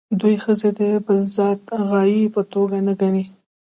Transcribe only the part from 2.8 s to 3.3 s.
نه ګڼي.